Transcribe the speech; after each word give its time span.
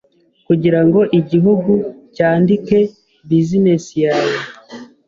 Kugirango 0.47 0.99
igihugu 1.19 1.71
cyandike 2.15 2.77
business 3.29 3.85
yawe 4.03 4.35